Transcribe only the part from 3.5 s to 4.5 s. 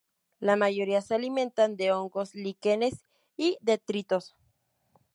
detritos.